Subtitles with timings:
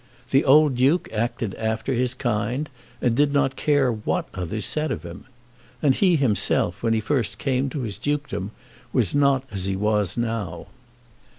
[0.31, 2.71] The old Duke acted after his kind,
[3.03, 5.25] and did not care what others said of him.
[5.79, 8.49] And he himself, when he first came to his dukedom,
[8.93, 10.65] was not as he was now.